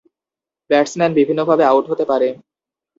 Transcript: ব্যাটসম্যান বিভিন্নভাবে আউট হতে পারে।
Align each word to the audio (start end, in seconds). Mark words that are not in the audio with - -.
ব্যাটসম্যান 0.69 1.11
বিভিন্নভাবে 1.19 1.63
আউট 1.65 1.85
হতে 1.91 2.05
পারে। 2.11 2.27